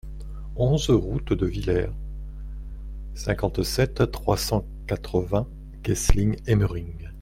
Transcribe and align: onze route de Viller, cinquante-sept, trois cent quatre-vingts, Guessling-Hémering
onze 0.55 0.89
route 0.89 1.31
de 1.33 1.45
Viller, 1.45 1.89
cinquante-sept, 3.13 4.09
trois 4.11 4.35
cent 4.35 4.65
quatre-vingts, 4.87 5.47
Guessling-Hémering 5.83 7.11